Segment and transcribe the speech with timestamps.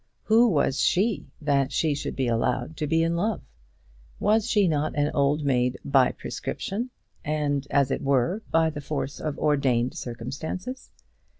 [0.23, 3.43] Who was she, that she should be allowed to be in love?
[4.19, 6.89] Was she not an old maid by prescription,
[7.23, 10.89] and, as it were, by the force of ordained circumstances?